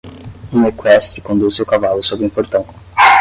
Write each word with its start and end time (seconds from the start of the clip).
Um 0.51 0.65
equestre 0.65 1.21
conduz 1.21 1.55
seu 1.57 1.63
cavalo 1.63 2.01
sobre 2.03 2.25
um 2.25 2.29
portão. 2.31 2.65